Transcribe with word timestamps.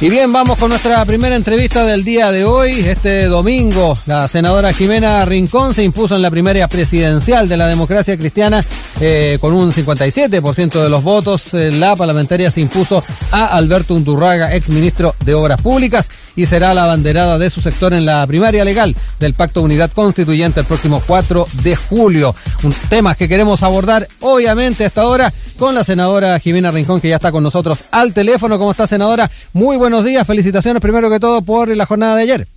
Y 0.00 0.10
bien, 0.10 0.32
vamos 0.32 0.58
con 0.58 0.70
nuestra 0.70 1.04
primera 1.04 1.36
entrevista 1.36 1.86
del 1.86 2.02
día 2.04 2.32
de 2.32 2.44
hoy. 2.44 2.80
Este 2.80 3.26
domingo, 3.26 3.96
la 4.06 4.26
senadora 4.26 4.72
Jimena 4.72 5.24
Rincón 5.24 5.72
se 5.72 5.84
impuso 5.84 6.16
en 6.16 6.22
la 6.22 6.32
primera 6.32 6.66
presidencial 6.66 7.48
de 7.48 7.56
la 7.56 7.68
democracia 7.68 8.16
cristiana 8.16 8.62
eh, 9.00 9.38
con 9.40 9.54
un 9.54 9.72
57% 9.72 10.82
de 10.82 10.88
los 10.88 11.02
votos. 11.02 11.54
Eh, 11.54 11.70
la 11.70 11.94
parlamentaria 11.94 12.50
se 12.50 12.60
impuso 12.60 13.04
a 13.30 13.46
Alberto 13.46 13.94
Undurraga, 13.94 14.54
ex 14.54 14.68
ministro 14.68 15.14
de 15.24 15.32
Obras 15.32 15.62
Públicas, 15.62 16.10
y 16.36 16.46
será 16.46 16.74
la 16.74 16.86
banderada 16.86 17.38
de 17.38 17.50
su 17.50 17.60
sector 17.60 17.94
en 17.94 18.06
la 18.06 18.26
primaria 18.26 18.64
legal 18.64 18.96
del 19.18 19.34
Pacto 19.34 19.62
Unidad 19.62 19.90
Constituyente 19.92 20.60
el 20.60 20.66
próximo 20.66 21.02
4 21.06 21.46
de 21.62 21.76
julio. 21.76 22.34
Un 22.62 22.72
tema 22.88 23.14
que 23.14 23.28
queremos 23.28 23.62
abordar, 23.62 24.08
obviamente, 24.20 24.84
a 24.84 24.86
esta 24.88 25.06
hora 25.06 25.32
con 25.58 25.74
la 25.74 25.84
senadora 25.84 26.38
Jimena 26.40 26.70
Rincón, 26.70 27.00
que 27.00 27.08
ya 27.08 27.16
está 27.16 27.30
con 27.30 27.42
nosotros 27.42 27.84
al 27.90 28.12
teléfono. 28.12 28.58
¿Cómo 28.58 28.70
está, 28.72 28.86
senadora? 28.86 29.30
Muy 29.52 29.76
buenos 29.76 30.04
días, 30.04 30.26
felicitaciones 30.26 30.80
primero 30.80 31.10
que 31.10 31.20
todo 31.20 31.42
por 31.42 31.74
la 31.74 31.86
jornada 31.86 32.16
de 32.16 32.22
ayer. 32.22 32.48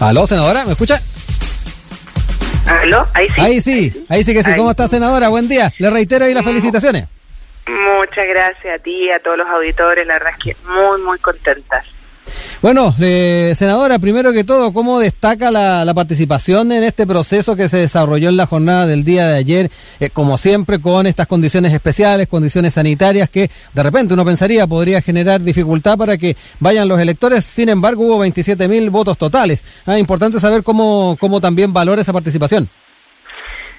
¿Aló, 0.00 0.26
senadora? 0.26 0.64
¿Me 0.64 0.72
escucha? 0.72 1.00
¿Aló? 2.66 3.06
Ahí 3.14 3.28
sí. 3.28 3.40
Ahí 3.40 3.60
sí, 3.60 4.06
ahí 4.08 4.24
sí 4.24 4.32
que 4.34 4.42
sí. 4.42 4.50
¿Cómo 4.56 4.70
está, 4.70 4.88
senadora? 4.88 5.28
Buen 5.28 5.48
día. 5.48 5.72
Le 5.78 5.90
reitero 5.90 6.24
ahí 6.24 6.34
las 6.34 6.44
felicitaciones. 6.44 7.06
Muchas 7.66 8.26
gracias 8.26 8.80
a 8.80 8.82
ti 8.82 9.10
a 9.10 9.20
todos 9.20 9.38
los 9.38 9.48
auditores. 9.48 10.06
La 10.06 10.14
verdad 10.14 10.32
es 10.38 10.44
que 10.44 10.56
muy, 10.66 11.00
muy 11.00 11.18
contentas. 11.18 11.86
Bueno, 12.60 12.94
eh, 12.98 13.52
senadora, 13.54 13.98
primero 13.98 14.32
que 14.32 14.42
todo, 14.42 14.72
¿cómo 14.72 14.98
destaca 14.98 15.50
la, 15.50 15.92
participación 15.94 16.72
en 16.72 16.82
este 16.82 17.06
proceso 17.06 17.56
que 17.56 17.68
se 17.68 17.76
desarrolló 17.76 18.30
en 18.30 18.38
la 18.38 18.46
jornada 18.46 18.86
del 18.86 19.04
día 19.04 19.28
de 19.28 19.36
ayer, 19.36 19.70
eh, 20.00 20.08
como 20.08 20.38
siempre, 20.38 20.80
con 20.80 21.06
estas 21.06 21.26
condiciones 21.26 21.74
especiales, 21.74 22.26
condiciones 22.26 22.74
sanitarias 22.74 23.28
que 23.28 23.50
de 23.74 23.82
repente 23.82 24.14
uno 24.14 24.24
pensaría 24.24 24.66
podría 24.66 25.02
generar 25.02 25.42
dificultad 25.42 25.98
para 25.98 26.16
que 26.16 26.36
vayan 26.58 26.88
los 26.88 26.98
electores? 26.98 27.44
Sin 27.44 27.68
embargo, 27.68 28.04
hubo 28.04 28.18
27 28.20 28.66
mil 28.66 28.88
votos 28.88 29.18
totales. 29.18 29.62
Ah, 29.84 29.98
importante 29.98 30.40
saber 30.40 30.62
cómo, 30.62 31.18
cómo 31.20 31.42
también 31.42 31.72
valora 31.72 32.00
esa 32.00 32.14
participación. 32.14 32.70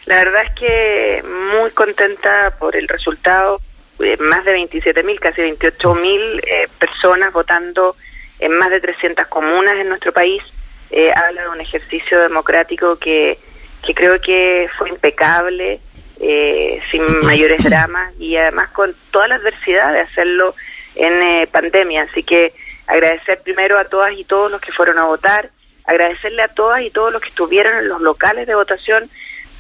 La 0.05 0.17
verdad 0.17 0.43
es 0.45 0.53
que 0.59 1.23
muy 1.23 1.71
contenta 1.71 2.53
por 2.59 2.75
el 2.75 2.87
resultado. 2.87 3.59
Eh, 3.99 4.17
más 4.19 4.43
de 4.45 4.51
27 4.51 5.03
mil, 5.03 5.19
casi 5.19 5.41
28 5.41 5.95
mil 5.95 6.41
personas 6.79 7.31
votando 7.31 7.95
en 8.39 8.57
más 8.57 8.69
de 8.69 8.81
300 8.81 9.27
comunas 9.27 9.75
en 9.77 9.89
nuestro 9.89 10.11
país. 10.11 10.43
Eh, 10.91 11.11
habla 11.13 11.43
de 11.43 11.49
un 11.49 11.61
ejercicio 11.61 12.21
democrático 12.21 12.97
que, 12.97 13.39
que 13.85 13.93
creo 13.93 14.19
que 14.21 14.69
fue 14.77 14.89
impecable, 14.89 15.79
eh, 16.19 16.81
sin 16.91 17.03
mayores 17.21 17.63
dramas 17.63 18.13
y 18.19 18.37
además 18.37 18.69
con 18.69 18.95
toda 19.11 19.27
la 19.27 19.35
adversidad 19.35 19.91
de 19.93 20.01
hacerlo 20.01 20.55
en 20.95 21.21
eh, 21.21 21.47
pandemia. 21.51 22.03
Así 22.03 22.23
que 22.23 22.53
agradecer 22.87 23.41
primero 23.41 23.79
a 23.79 23.85
todas 23.85 24.13
y 24.13 24.23
todos 24.23 24.51
los 24.51 24.61
que 24.61 24.71
fueron 24.71 24.99
a 24.99 25.05
votar, 25.05 25.49
agradecerle 25.85 26.43
a 26.43 26.49
todas 26.49 26.81
y 26.81 26.91
todos 26.91 27.11
los 27.11 27.21
que 27.21 27.29
estuvieron 27.29 27.77
en 27.77 27.89
los 27.89 28.01
locales 28.01 28.47
de 28.47 28.55
votación 28.55 29.09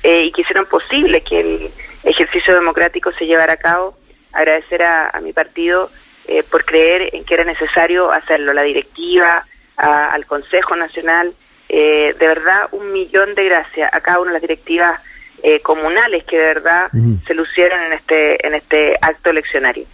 y 0.07 0.31
que 0.33 0.41
hicieron 0.41 0.67
posible 0.67 1.21
que 1.21 1.39
el 1.39 1.71
ejercicio 2.03 2.53
democrático 2.53 3.11
se 3.13 3.25
llevara 3.25 3.53
a 3.53 3.57
cabo, 3.57 3.97
agradecer 4.35 4.83
a, 4.83 5.09
a 5.09 5.19
mi 5.21 5.33
partido 5.33 5.89
eh, 6.27 6.43
por 6.43 6.65
creer 6.65 7.13
en 7.13 7.23
que 7.23 7.35
era 7.35 7.43
necesario 7.43 8.11
hacerlo. 8.11 8.51
La 8.53 8.63
directiva, 8.63 9.45
al 9.77 10.25
Consejo 10.25 10.75
Nacional, 10.75 11.33
eh, 11.67 12.15
de 12.17 12.27
verdad 12.27 12.69
un 12.71 12.91
millón 12.91 13.35
de 13.35 13.45
gracias 13.45 13.93
a 13.93 13.99
cada 13.99 14.19
una 14.19 14.29
de 14.29 14.33
las 14.33 14.41
directivas 14.41 15.01
eh, 15.43 15.59
comunales 15.59 16.23
que 16.23 16.37
de 16.37 16.45
verdad 16.45 16.89
se 17.27 17.33
lucieron 17.33 17.81
en 17.81 17.93
este, 17.93 18.47
en 18.47 18.55
este 18.55 18.97
acto 19.01 19.29
eleccionario. 19.29 19.85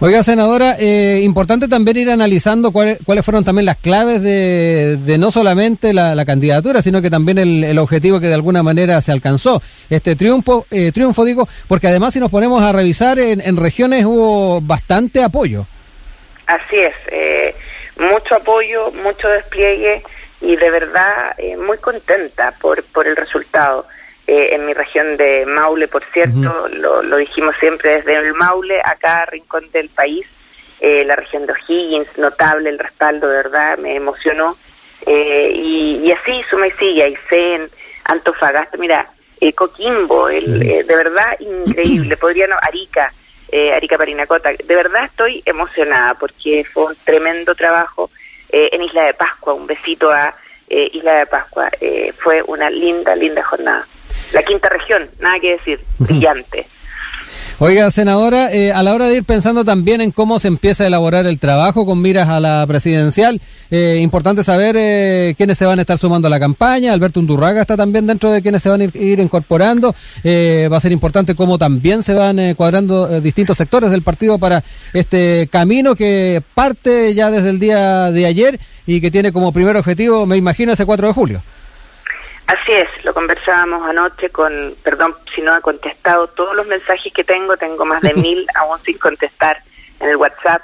Oiga, 0.00 0.22
senadora, 0.22 0.76
eh, 0.78 1.20
importante 1.22 1.68
también 1.68 1.96
ir 1.96 2.10
analizando 2.10 2.72
cuáles, 2.72 2.98
cuáles 3.04 3.24
fueron 3.24 3.44
también 3.44 3.66
las 3.66 3.76
claves 3.76 4.20
de, 4.20 4.96
de 4.96 5.18
no 5.18 5.30
solamente 5.30 5.92
la, 5.92 6.24
candidatura, 6.24 6.82
sino 6.82 7.02
que 7.02 7.10
también 7.10 7.38
el, 7.38 7.78
objetivo 7.78 8.20
que 8.20 8.28
de 8.28 8.34
alguna 8.34 8.62
manera 8.62 9.00
se 9.00 9.12
alcanzó. 9.12 9.62
Este 9.90 10.16
triunfo, 10.16 10.66
eh, 10.70 10.92
triunfo 10.92 11.24
digo, 11.24 11.48
porque 11.68 11.86
además 11.88 12.14
si 12.14 12.20
nos 12.20 12.30
ponemos 12.30 12.62
a 12.62 12.72
revisar, 12.72 13.18
en, 13.18 13.56
regiones 13.56 14.04
hubo 14.04 14.60
bastante 14.60 15.22
apoyo. 15.22 15.66
Así 16.46 16.76
es, 16.76 16.94
eh, 17.10 17.54
mucho 17.96 18.34
apoyo, 18.34 18.90
mucho 18.92 19.28
despliegue 19.28 20.02
y 20.40 20.56
de 20.56 20.70
verdad 20.70 21.34
eh, 21.38 21.56
muy 21.56 21.78
contenta 21.78 22.54
por, 22.60 22.82
por 22.84 23.06
el 23.06 23.16
resultado. 23.16 23.86
Eh, 24.26 24.54
en 24.54 24.66
mi 24.66 24.72
región 24.72 25.16
de 25.16 25.44
Maule, 25.46 25.88
por 25.88 26.04
cierto, 26.12 26.68
lo, 26.68 27.02
lo, 27.02 27.16
dijimos 27.16 27.56
siempre 27.58 27.96
desde 27.96 28.14
el 28.16 28.34
Maule, 28.34 28.80
a 28.84 28.94
cada 28.94 29.26
rincón 29.26 29.68
del 29.72 29.88
país, 29.88 30.24
eh, 30.78 31.04
la 31.04 31.16
región 31.16 31.44
de 31.44 31.52
O'Higgins, 31.52 32.06
notable 32.18 32.70
el 32.70 32.78
respaldo, 32.78 33.28
de 33.28 33.36
verdad, 33.36 33.78
me 33.78 33.96
emocionó. 33.96 34.56
Eh, 35.06 35.50
y, 35.56 36.12
así 36.12 36.40
suma 36.48 36.68
y 36.68 36.70
sigue, 36.72 37.02
Aysén, 37.02 37.68
Antofagasta, 38.04 38.76
mira, 38.76 39.10
Coquimbo, 39.56 40.28
el, 40.28 40.60
de 40.86 40.96
verdad 40.96 41.36
increíble, 41.40 42.16
podría 42.20 42.46
no, 42.46 42.54
Arica, 42.62 43.12
Arica 43.74 43.98
Parinacota, 43.98 44.50
de 44.52 44.76
verdad 44.76 45.04
estoy 45.06 45.42
emocionada 45.44 46.14
porque 46.14 46.64
fue 46.72 46.84
un 46.86 46.96
tremendo 47.04 47.56
trabajo 47.56 48.08
en 48.48 48.82
Isla 48.82 49.06
de 49.06 49.14
Pascua, 49.14 49.54
un 49.54 49.66
besito 49.66 50.12
a 50.12 50.32
Isla 50.68 51.14
de 51.14 51.26
Pascua, 51.26 51.70
fue 52.18 52.40
una 52.46 52.70
linda, 52.70 53.16
linda 53.16 53.42
jornada 53.42 53.84
la 54.32 54.42
quinta 54.42 54.68
región, 54.68 55.10
nada 55.20 55.38
que 55.40 55.52
decir, 55.52 55.80
brillante. 55.98 56.66
Oiga, 57.58 57.90
senadora, 57.90 58.52
eh, 58.52 58.72
a 58.72 58.82
la 58.82 58.92
hora 58.92 59.06
de 59.06 59.18
ir 59.18 59.24
pensando 59.24 59.64
también 59.64 60.00
en 60.00 60.10
cómo 60.10 60.38
se 60.38 60.48
empieza 60.48 60.82
a 60.82 60.88
elaborar 60.88 61.26
el 61.26 61.38
trabajo 61.38 61.86
con 61.86 62.02
miras 62.02 62.28
a 62.28 62.40
la 62.40 62.64
presidencial, 62.66 63.40
eh, 63.70 63.98
importante 64.00 64.42
saber 64.42 64.74
eh, 64.76 65.34
quiénes 65.36 65.58
se 65.58 65.66
van 65.66 65.78
a 65.78 65.82
estar 65.82 65.96
sumando 65.96 66.26
a 66.26 66.30
la 66.30 66.40
campaña. 66.40 66.92
Alberto 66.92 67.20
Undurraga 67.20 67.60
está 67.60 67.76
también 67.76 68.06
dentro 68.06 68.32
de 68.32 68.42
quienes 68.42 68.62
se 68.62 68.68
van 68.68 68.80
a 68.80 68.84
ir, 68.84 69.20
incorporando. 69.20 69.94
va 70.24 70.76
a 70.76 70.80
ser 70.80 70.90
importante 70.90 71.36
cómo 71.36 71.56
también 71.56 72.02
se 72.02 72.14
van 72.14 72.54
cuadrando 72.56 73.20
distintos 73.20 73.58
sectores 73.58 73.90
del 73.90 74.02
partido 74.02 74.38
para 74.38 74.64
este 74.92 75.48
camino 75.50 75.94
que 75.94 76.42
parte 76.54 77.14
ya 77.14 77.30
desde 77.30 77.50
el 77.50 77.60
día 77.60 78.10
de 78.10 78.26
ayer 78.26 78.58
y 78.86 79.00
que 79.00 79.10
tiene 79.10 79.30
como 79.30 79.52
primer 79.52 79.76
objetivo, 79.76 80.26
me 80.26 80.36
imagino, 80.36 80.72
ese 80.72 80.84
4 80.84 81.06
de 81.06 81.12
julio. 81.12 81.42
Así 82.46 82.72
es, 82.72 82.88
lo 83.04 83.14
conversábamos 83.14 83.88
anoche 83.88 84.30
con, 84.30 84.76
perdón 84.82 85.16
si 85.34 85.42
no 85.42 85.54
ha 85.54 85.60
contestado 85.60 86.26
todos 86.28 86.54
los 86.54 86.66
mensajes 86.66 87.12
que 87.12 87.24
tengo, 87.24 87.56
tengo 87.56 87.84
más 87.84 88.02
de 88.02 88.14
mil 88.14 88.46
aún 88.54 88.78
sin 88.82 88.98
contestar 88.98 89.62
en 90.00 90.10
el 90.10 90.16
WhatsApp, 90.16 90.62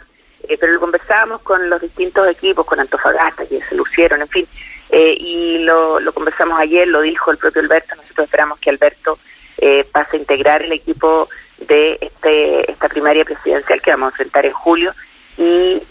eh, 0.48 0.56
pero 0.58 0.72
lo 0.72 0.80
conversábamos 0.80 1.42
con 1.42 1.70
los 1.70 1.80
distintos 1.80 2.28
equipos, 2.28 2.66
con 2.66 2.80
Antofagasta, 2.80 3.46
que 3.46 3.60
se 3.62 3.74
lucieron, 3.74 4.20
en 4.20 4.28
fin, 4.28 4.48
eh, 4.90 5.14
y 5.18 5.58
lo, 5.58 6.00
lo 6.00 6.12
conversamos 6.12 6.58
ayer, 6.58 6.88
lo 6.88 7.00
dijo 7.00 7.30
el 7.30 7.38
propio 7.38 7.62
Alberto, 7.62 7.94
nosotros 7.94 8.24
esperamos 8.24 8.58
que 8.58 8.70
Alberto 8.70 9.18
eh, 9.58 9.84
pase 9.90 10.16
a 10.16 10.20
integrar 10.20 10.62
el 10.62 10.72
equipo 10.72 11.28
de 11.58 11.98
este, 12.00 12.70
esta 12.70 12.88
primaria 12.88 13.24
presidencial 13.24 13.80
que 13.80 13.90
vamos 13.90 14.06
a 14.06 14.10
enfrentar 14.10 14.46
en 14.46 14.52
julio 14.52 14.94
y 15.36 15.82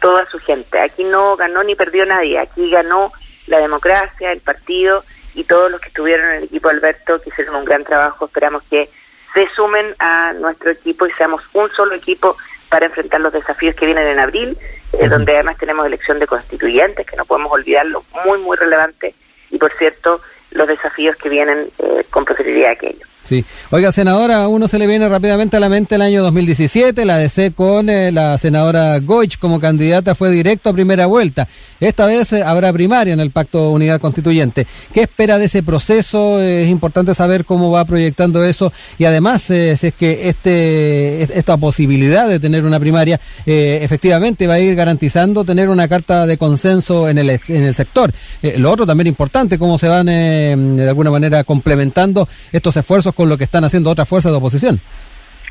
toda 0.00 0.24
su 0.26 0.38
gente. 0.40 0.80
Aquí 0.80 1.04
no 1.04 1.36
ganó 1.36 1.62
ni 1.62 1.74
perdió 1.74 2.04
nadie, 2.04 2.38
aquí 2.38 2.70
ganó 2.70 3.12
la 3.48 3.58
democracia, 3.58 4.32
el 4.32 4.40
partido 4.40 5.04
y 5.34 5.44
todos 5.44 5.70
los 5.70 5.80
que 5.80 5.88
estuvieron 5.88 6.30
en 6.30 6.36
el 6.36 6.44
equipo 6.44 6.68
Alberto, 6.68 7.20
que 7.20 7.30
hicieron 7.30 7.56
un 7.56 7.64
gran 7.64 7.84
trabajo. 7.84 8.26
Esperamos 8.26 8.62
que 8.70 8.88
se 9.34 9.46
sumen 9.54 9.94
a 9.98 10.32
nuestro 10.34 10.70
equipo 10.70 11.06
y 11.06 11.12
seamos 11.12 11.42
un 11.52 11.70
solo 11.70 11.94
equipo 11.94 12.36
para 12.68 12.86
enfrentar 12.86 13.20
los 13.20 13.32
desafíos 13.32 13.74
que 13.74 13.86
vienen 13.86 14.06
en 14.06 14.18
abril, 14.18 14.58
eh, 14.92 15.08
donde 15.08 15.34
además 15.34 15.56
tenemos 15.58 15.86
elección 15.86 16.18
de 16.18 16.26
constituyentes, 16.26 17.06
que 17.06 17.16
no 17.16 17.24
podemos 17.24 17.52
olvidarlo, 17.52 18.04
muy, 18.24 18.38
muy 18.40 18.56
relevante, 18.56 19.14
y 19.50 19.58
por 19.58 19.72
cierto, 19.76 20.20
los 20.50 20.68
desafíos 20.68 21.16
que 21.16 21.28
vienen 21.28 21.70
eh, 21.78 22.04
con 22.10 22.24
posterioridad 22.24 22.70
a 22.70 22.72
aquello. 22.72 23.06
Sí. 23.28 23.44
Oiga, 23.70 23.92
senadora, 23.92 24.44
a 24.44 24.48
uno 24.48 24.68
se 24.68 24.78
le 24.78 24.86
viene 24.86 25.06
rápidamente 25.06 25.58
a 25.58 25.60
la 25.60 25.68
mente 25.68 25.96
el 25.96 26.00
año 26.00 26.22
2017, 26.22 27.04
la 27.04 27.18
DC 27.18 27.52
con 27.52 27.90
eh, 27.90 28.10
la 28.10 28.38
senadora 28.38 28.98
Goich 29.00 29.38
como 29.38 29.60
candidata 29.60 30.14
fue 30.14 30.30
directo 30.30 30.70
a 30.70 30.72
primera 30.72 31.04
vuelta. 31.04 31.46
Esta 31.78 32.06
vez 32.06 32.32
eh, 32.32 32.42
habrá 32.42 32.72
primaria 32.72 33.12
en 33.12 33.20
el 33.20 33.30
Pacto 33.30 33.68
Unidad 33.68 34.00
Constituyente. 34.00 34.66
¿Qué 34.94 35.02
espera 35.02 35.36
de 35.36 35.44
ese 35.44 35.62
proceso? 35.62 36.40
es 36.40 36.70
importante 36.70 37.14
saber 37.14 37.44
cómo 37.44 37.70
va 37.70 37.84
proyectando 37.84 38.42
eso 38.42 38.72
y 38.96 39.04
además, 39.04 39.50
eh, 39.50 39.76
si 39.76 39.88
es 39.88 39.92
que 39.92 40.30
este 40.30 41.38
esta 41.38 41.58
posibilidad 41.58 42.26
de 42.30 42.40
tener 42.40 42.64
una 42.64 42.80
primaria 42.80 43.20
efectivamente 43.44 44.46
va 44.46 44.54
a 44.54 44.60
ir 44.60 44.74
garantizando 44.74 45.44
tener 45.44 45.68
una 45.68 45.86
carta 45.86 46.26
de 46.26 46.38
consenso 46.38 47.10
en 47.10 47.18
el, 47.18 47.28
en 47.28 47.64
el 47.64 47.74
sector. 47.74 48.10
lo 48.56 48.70
otro 48.70 48.86
también 48.86 49.06
importante, 49.06 49.58
cómo 49.58 49.76
se 49.76 49.88
van 49.88 50.06
de 50.06 50.88
alguna 50.88 51.10
manera 51.10 51.44
complementando 51.44 52.26
estos 52.52 52.74
esfuerzos 52.76 53.14
con 53.18 53.28
lo 53.28 53.36
que 53.36 53.42
están 53.42 53.64
haciendo 53.64 53.90
otras 53.90 54.08
fuerzas 54.08 54.30
de 54.30 54.38
oposición. 54.38 54.80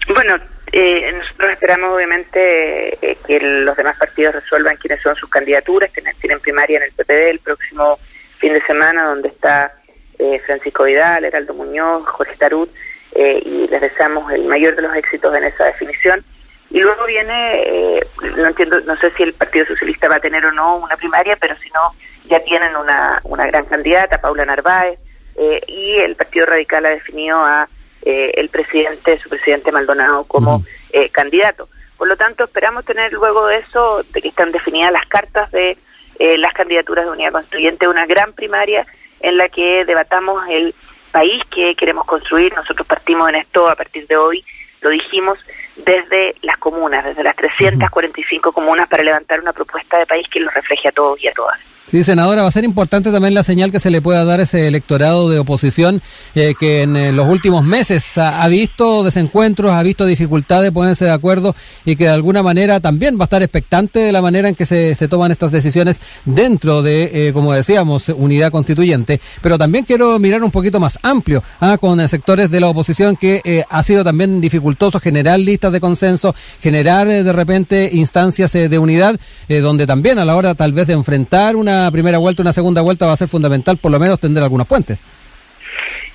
Bueno, 0.07 0.37
eh, 0.71 1.11
nosotros 1.11 1.51
esperamos 1.51 1.93
obviamente 1.93 2.93
eh, 3.01 3.17
que 3.27 3.41
los 3.41 3.75
demás 3.75 3.97
partidos 3.97 4.35
resuelvan 4.35 4.77
quiénes 4.77 5.01
son 5.01 5.13
sus 5.17 5.29
candidaturas, 5.29 5.91
que 5.91 6.01
tienen 6.21 6.39
primaria 6.39 6.77
en 6.77 6.83
el 6.83 6.93
PPD 6.93 7.29
el 7.29 7.39
próximo 7.39 7.99
fin 8.37 8.53
de 8.53 8.61
semana, 8.61 9.03
donde 9.03 9.27
está 9.27 9.73
eh, 10.17 10.39
Francisco 10.45 10.85
Vidal, 10.85 11.25
Heraldo 11.25 11.55
Muñoz, 11.55 12.05
Jorge 12.05 12.37
Tarut, 12.37 12.69
y 13.13 13.67
les 13.67 13.81
deseamos 13.81 14.31
el 14.31 14.45
mayor 14.45 14.75
de 14.77 14.83
los 14.83 14.95
éxitos 14.95 15.35
en 15.35 15.43
esa 15.43 15.65
definición. 15.65 16.23
viene, 16.69 17.63
eh, 17.65 18.07
no 18.37 18.47
entiendo, 18.47 18.79
no 18.81 18.95
sé 18.95 19.11
si 19.11 19.23
el 19.23 19.33
Partido 19.33 19.65
Socialista 19.65 20.07
va 20.07 20.15
a 20.15 20.21
tener 20.21 20.45
o 20.45 20.53
no 20.53 20.77
una 20.77 20.95
primaria, 20.95 21.35
pero 21.35 21.53
si 21.57 21.69
no, 21.71 21.93
ya 22.29 22.39
tienen 22.45 22.73
una, 22.77 23.19
una 23.25 23.45
gran 23.47 23.65
candidata, 23.65 24.21
Paula 24.21 24.45
Narváez, 24.45 24.99
eh, 25.37 25.61
y 25.67 25.95
el 25.95 26.15
Partido 26.15 26.45
Radical 26.45 26.85
ha 26.85 26.89
definido 26.89 27.37
a 27.37 27.67
eh, 28.01 28.31
el 28.35 28.49
presidente, 28.49 29.17
su 29.19 29.29
presidente 29.29 29.71
Maldonado, 29.71 30.23
como 30.25 30.63
candidato. 31.11 31.69
Por 31.97 32.07
lo 32.07 32.17
tanto, 32.17 32.45
esperamos 32.45 32.85
tener 32.85 33.13
luego 33.13 33.47
de 33.47 33.57
eso, 33.57 34.03
de 34.11 34.21
que 34.21 34.29
están 34.29 34.51
definidas 34.51 34.91
las 34.91 35.05
cartas 35.07 35.51
de 35.51 35.77
las 36.19 36.53
candidaturas 36.53 37.05
de 37.05 37.11
Unidad 37.11 37.31
Constituyente, 37.31 37.87
una 37.87 38.07
gran 38.07 38.33
primaria 38.33 38.87
en 39.19 39.37
la 39.37 39.49
que 39.49 39.85
debatamos 39.85 40.43
el 40.49 40.73
país 41.11 41.43
que 41.51 41.75
queremos 41.75 42.05
construir. 42.05 42.53
Nosotros 42.55 42.87
partimos 42.87 43.29
en 43.29 43.35
esto 43.35 43.69
a 43.69 43.75
partir 43.75 44.07
de 44.07 44.17
hoy, 44.17 44.43
lo 44.81 44.89
dijimos, 44.89 45.39
desde 45.75 46.35
las 46.41 46.57
comunas, 46.57 47.05
desde 47.05 47.23
las 47.23 47.35
345 47.35 48.51
comunas 48.51 48.87
para 48.87 49.03
levantar 49.03 49.39
una 49.39 49.53
propuesta 49.53 49.97
de 49.97 50.05
país 50.05 50.27
que 50.29 50.39
los 50.39 50.53
refleje 50.53 50.87
a 50.87 50.91
todos 50.91 51.21
y 51.23 51.27
a 51.27 51.33
todas. 51.33 51.59
Sí, 51.89 52.03
senadora, 52.03 52.41
va 52.41 52.49
a 52.49 52.51
ser 52.51 52.65
importante 52.65 53.13
también 53.13 53.33
la 53.33 53.43
señal 53.43 53.71
que 53.71 53.79
se 53.79 53.89
le 53.89 54.01
pueda 54.01 54.25
dar 54.25 54.41
a 54.41 54.43
ese 54.43 54.67
electorado 54.67 55.29
de 55.29 55.39
oposición 55.39 56.01
eh, 56.35 56.53
que 56.59 56.81
en 56.81 56.97
eh, 56.97 57.13
los 57.13 57.29
últimos 57.29 57.63
meses 57.63 58.17
ha, 58.17 58.45
visto 58.49 59.05
desencuentros, 59.05 59.71
ha 59.71 59.81
visto 59.83 60.05
dificultades, 60.05 60.73
ponerse 60.73 61.05
de 61.05 61.11
acuerdo 61.11 61.55
y 61.85 61.95
que 61.95 62.03
de 62.03 62.09
alguna 62.09 62.43
manera 62.43 62.81
también 62.81 63.15
va 63.17 63.21
a 63.21 63.23
estar 63.23 63.41
expectante 63.41 63.99
de 63.99 64.11
la 64.11 64.21
manera 64.21 64.49
en 64.49 64.55
que 64.55 64.65
se, 64.65 64.95
toman 65.07 65.31
estas 65.31 65.53
decisiones 65.53 66.01
dentro 66.25 66.81
de, 66.81 67.29
eh, 67.29 67.31
como 67.31 67.53
decíamos, 67.53 68.09
unidad 68.09 68.51
constituyente. 68.51 69.21
Pero 69.41 69.57
también 69.57 69.85
quiero 69.85 70.19
mirar 70.19 70.43
un 70.43 70.51
poquito 70.51 70.81
más 70.81 70.99
amplio 71.03 71.41
ah, 71.61 71.77
con 71.77 72.05
sectores 72.09 72.51
de 72.51 72.59
la 72.59 72.67
oposición 72.67 73.15
que 73.15 73.63
ha 73.69 73.83
sido 73.83 74.03
también 74.03 74.41
dificultoso 74.41 74.99
generar 74.99 75.39
listas 75.39 75.71
de 75.71 75.79
consenso, 75.79 76.35
generar 76.59 77.07
de 77.07 77.31
repente 77.31 77.91
instancias 77.93 78.51
de 78.51 78.77
unidad, 78.77 79.17
donde 79.47 79.87
también 79.87 80.19
a 80.19 80.25
la 80.25 80.35
hora 80.35 80.53
tal 80.53 80.73
vez 80.73 80.87
de 80.87 80.93
enfrentar 80.93 81.55
una 81.55 81.76
primera 81.91 82.17
vuelta, 82.17 82.41
una 82.41 82.53
segunda 82.53 82.81
vuelta 82.81 83.05
va 83.05 83.13
a 83.13 83.17
ser 83.17 83.27
fundamental 83.27 83.77
por 83.77 83.91
lo 83.91 83.99
menos 83.99 84.19
tender 84.19 84.43
algunos 84.43 84.67
puentes. 84.67 84.99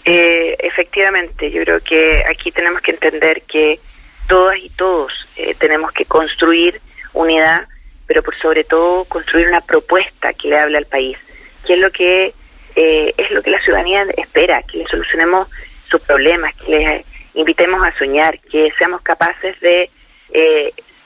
Eh, 0.05 0.57
efectivamente, 0.59 1.51
yo 1.51 1.63
creo 1.63 1.81
que 1.81 2.25
aquí 2.29 2.51
tenemos 2.51 2.83
que 2.83 2.93
entender 2.93 3.43
que 3.43 3.79
todas 4.27 4.59
y 4.59 4.71
todos 4.71 5.13
eh, 5.37 5.55
tenemos 5.59 5.93
que 5.93 6.07
construir 6.07 6.81
unidad, 7.13 7.69
pero 8.07 8.23
por 8.23 8.37
sobre 8.39 8.65
todo 8.65 9.05
construir 9.05 9.49
una 9.49 9.61
propuesta 9.61 10.33
que 10.33 10.49
le 10.49 10.59
hable 10.59 10.79
al 10.79 10.87
país, 10.87 11.17
que 11.67 11.75
es 11.75 11.79
lo 11.79 11.91
que 11.91 12.35
eh, 12.75 13.15
es 13.17 13.31
lo 13.31 13.43
que 13.43 13.51
la 13.51 13.61
ciudadanía 13.61 14.05
espera, 14.17 14.63
que 14.63 14.79
le 14.79 14.87
solucionemos 14.87 15.49
sus 15.89 16.01
problemas, 16.01 16.55
que 16.57 16.73
les 16.73 17.07
invitemos 17.35 17.87
a 17.87 17.97
soñar, 17.99 18.41
que 18.51 18.73
seamos 18.79 19.03
capaces 19.03 19.59
de 19.61 19.91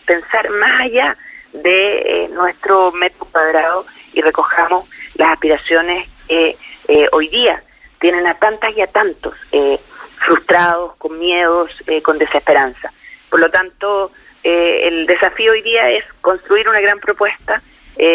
pensar 0.06 0.49
más 0.50 0.82
allá 0.82 1.17
de 1.53 2.29
nuestro 2.32 2.93
metro 2.93 3.26
cuadrado 3.32 3.85
y 4.17 4.23
recojamos 4.23 4.89
las 5.15 5.33
aspiraciones 5.33 6.09
que 6.27 6.57
eh, 6.89 7.09
hoy 7.13 7.29
día 7.29 7.63
tienen 8.01 8.27
a 8.27 8.35
tantas 8.35 8.75
y 8.75 8.81
a 8.81 8.87
tantos 8.87 9.35
eh, 9.53 9.79
frustrados, 10.25 10.97
con 10.97 11.19
miedos, 11.19 11.71
eh, 11.87 12.01
con 12.01 12.19
desesperanza. 12.19 12.93
Por 13.31 13.41
lo 13.41 13.51
tanto, 13.51 14.11
el 14.43 15.07
desafío 15.07 15.53
hoy 15.53 15.63
día 15.63 15.91
es 15.91 16.05
construir 16.21 16.69
una 16.69 16.81
gran 16.81 17.01
propuesta, 17.01 17.61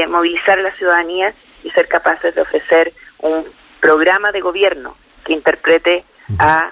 movilizar 0.07 0.57
a 0.59 0.61
la 0.61 0.71
ciudadanía 0.71 1.33
y 1.61 1.69
ser 1.71 1.89
capaces 1.89 2.33
de 2.33 2.41
ofrecer 2.41 2.93
un 3.17 3.45
programa 3.81 4.31
de 4.31 4.39
gobierno 4.39 4.95
que 5.25 5.33
interprete 5.33 6.05
a 6.39 6.71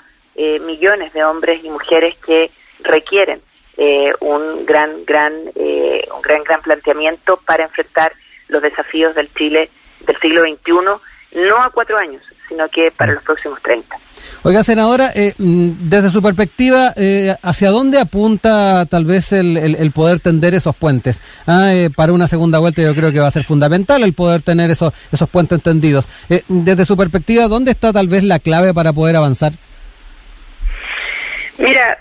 millones 0.62 1.12
de 1.12 1.26
hombres 1.26 1.62
y 1.62 1.70
mujeres 1.70 2.16
que 2.26 2.50
requieren 2.80 3.42
un 4.22 4.66
gran, 4.66 5.04
gran, 5.04 5.34
un 5.34 6.22
gran, 6.22 6.44
gran 6.46 6.62
planteamiento 6.62 7.42
para 7.46 7.66
enfrentar 7.66 8.14
los 8.50 8.62
desafíos 8.62 9.16
del 9.16 9.34
Chile 9.34 9.70
del 10.06 10.18
siglo 10.20 10.44
XXI, 10.44 11.48
no 11.48 11.62
a 11.62 11.70
cuatro 11.70 11.98
años, 11.98 12.22
sino 12.48 12.68
que 12.70 12.92
para 12.92 13.14
los 13.14 13.24
próximos 13.24 13.62
30. 13.62 13.96
Oiga, 14.44 14.64
senadora, 14.64 15.12
eh, 15.16 15.34
mm, 15.38 15.90
desde 15.90 16.10
su 16.10 16.22
perspectiva, 16.22 16.94
eh, 16.96 17.36
¿hacia 17.42 17.72
dónde 17.72 18.00
apunta 18.00 18.86
tal 18.86 19.06
vez 19.06 19.32
el, 19.34 19.92
poder 19.94 20.20
tender 20.20 20.56
esos 20.56 20.76
puentes? 20.76 21.22
Ah, 21.46 21.74
eh, 21.74 21.90
para 21.94 22.14
una 22.14 22.28
segunda 22.28 22.60
vuelta 22.60 22.82
yo 22.82 22.96
creo 22.96 23.12
que 23.12 23.20
va 23.20 23.28
a 23.28 23.32
ser 23.32 23.44
fundamental 23.44 24.04
el 24.04 24.14
poder 24.14 24.42
tener 24.42 24.72
esos, 24.72 24.94
esos 25.12 25.30
puentes 25.30 25.62
tendidos. 25.62 26.10
desde 26.48 26.86
su 26.86 26.96
perspectiva, 26.96 27.48
¿dónde 27.48 27.72
está 27.72 27.92
tal 27.92 28.08
vez 28.08 28.24
la 28.24 28.40
clave 28.40 28.74
para 28.74 28.94
poder 28.94 29.16
avanzar? 29.16 29.54
Mira, 31.58 32.00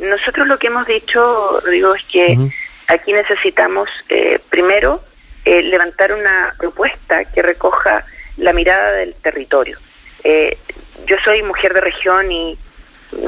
nosotros 0.00 0.48
lo 0.48 0.58
que 0.58 0.68
hemos 0.68 0.86
dicho, 0.86 1.60
Rodrigo, 1.60 1.94
es 1.94 2.04
que 2.04 2.38
aquí 2.88 3.12
necesitamos, 3.12 3.88
primero, 4.48 5.02
eh, 5.44 5.62
levantar 5.62 6.12
una 6.12 6.54
propuesta 6.56 7.24
que 7.24 7.42
recoja 7.42 8.04
la 8.36 8.52
mirada 8.52 8.92
del 8.92 9.14
territorio. 9.14 9.76
Eh, 10.22 10.56
yo 11.06 11.16
soy 11.24 11.42
mujer 11.42 11.74
de 11.74 11.80
región 11.80 12.30
y 12.30 12.56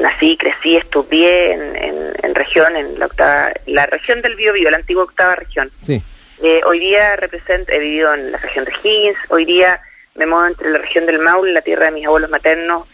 nací, 0.00 0.36
crecí, 0.36 0.76
estudié 0.76 1.52
en, 1.52 2.14
en, 2.22 2.34
región, 2.34 2.76
en 2.76 2.98
la 2.98 3.06
octava, 3.06 3.52
la 3.66 3.86
región 3.86 4.22
del 4.22 4.36
Biobío, 4.36 4.70
la 4.70 4.76
antigua 4.76 5.04
octava 5.04 5.34
región. 5.34 5.72
Eh, 5.88 6.60
hoy 6.64 6.78
día 6.78 7.16
represento, 7.16 7.72
he 7.72 7.78
vivido 7.78 8.14
en 8.14 8.30
la 8.32 8.38
región 8.38 8.64
de 8.64 8.72
Higgins, 8.72 9.18
hoy 9.28 9.44
día 9.44 9.80
me 10.14 10.26
muevo 10.26 10.46
entre 10.46 10.70
la 10.70 10.78
región 10.78 11.06
del 11.06 11.18
Maule, 11.18 11.52
la 11.52 11.62
tierra 11.62 11.86
de 11.86 11.92
mis 11.92 12.06
abuelos 12.06 12.30
maternos, 12.30 12.86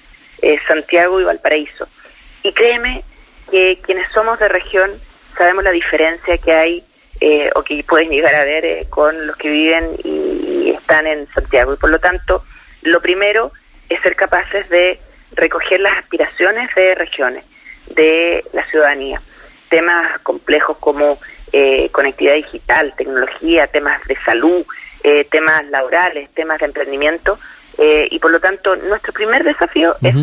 Santiago 0.67 1.21
y 1.21 1.25
Valparaíso. 1.25 1.87
Y 2.43 2.53
créeme 2.53 3.05
que 3.51 3.79
quienes 3.85 4.11
somos 4.13 4.39
de 4.39 4.49
región 4.49 4.91
sabemos 5.37 5.63
la 5.65 5.73
diferencia 5.73 6.39
que 6.39 6.53
hay 6.53 6.85
eh, 7.23 7.51
o 7.55 7.63
que 7.63 7.85
pueden 7.85 8.09
llegar 8.09 8.35
a 8.35 8.45
ver 8.47 8.65
eh, 8.65 8.87
con 8.89 9.27
los 9.27 9.37
que 9.37 9.51
viven 9.51 9.95
y, 10.03 10.71
están 10.71 11.07
en 11.07 11.29
Santiago. 11.35 11.75
Y 11.75 11.77
por 11.77 11.91
lo 11.91 11.99
tanto, 11.99 12.43
lo 12.83 13.01
primero 13.03 13.53
es 13.91 14.01
ser 14.01 14.17
capaces 14.17 14.67
de 14.71 14.99
recoger 15.33 15.81
las 15.81 15.99
aspiraciones 15.99 16.75
de 16.75 16.95
regiones, 16.95 17.45
de 17.95 18.43
la 18.55 18.65
ciudadanía. 18.67 19.21
Temas 19.69 20.19
complejos 20.21 20.79
como 20.79 21.19
eh, 21.53 21.91
conectividad 21.91 22.37
digital, 22.37 22.95
tecnología, 22.97 23.67
temas 23.67 24.03
de 24.05 24.17
salud, 24.25 24.65
temas 25.31 25.65
laborales, 25.67 26.31
temas 26.35 26.59
de 26.59 26.67
emprendimiento. 26.67 27.39
y 27.79 28.19
por 28.19 28.31
lo 28.31 28.41
tanto, 28.41 28.77
nuestro 28.77 29.13
primer 29.13 29.45
desafío 29.45 29.97
es 30.03 30.15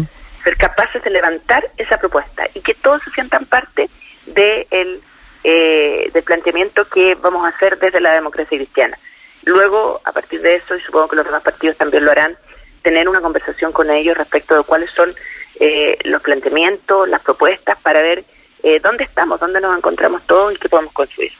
ser 0.44 0.58
capaces 0.58 1.04
de 1.04 1.10
levantar 1.10 1.68
esa 1.78 1.98
propuesta 1.98 2.48
y 2.54 2.62
que 2.62 2.74
todos 2.76 3.02
se 3.04 3.12
sientan 3.12 3.46
parte 3.46 3.90
del 4.26 4.68
de 4.70 5.02
eh, 5.44 6.10
del 6.14 6.24
planteamiento 6.24 6.86
que 6.86 7.16
vamos 7.16 7.46
a 7.46 7.50
hacer 7.50 7.78
desde 7.80 8.02
la 8.02 8.14
democracia 8.14 8.58
cristiana. 8.58 8.98
Luego, 9.44 10.02
a 10.04 10.12
partir 10.12 10.42
de 10.42 10.56
eso, 10.56 10.76
y 10.76 10.82
supongo 10.82 11.08
que 11.08 11.16
los 11.16 11.26
demás 11.26 11.44
partidos 11.44 11.78
también 11.78 12.06
lo 12.06 12.12
harán, 12.12 12.38
tener 12.82 13.08
una 13.08 13.22
conversación 13.22 13.72
con 13.72 13.90
ellos 13.90 14.18
respecto 14.18 14.58
de 14.58 14.64
cuáles 14.64 14.92
son 14.92 15.14
eh, 15.60 15.98
los 16.04 16.22
planteamientos, 16.22 17.08
las 17.10 17.22
propuestas, 17.22 17.78
para 17.82 18.02
ver 18.02 18.24
eh, 18.64 18.80
dónde 18.82 19.04
estamos, 19.04 19.40
dónde 19.40 19.62
nos 19.62 19.78
encontramos 19.78 20.26
todos 20.26 20.54
y 20.54 20.58
qué 20.58 20.70
podemos 20.70 20.94
construir. 20.94 21.32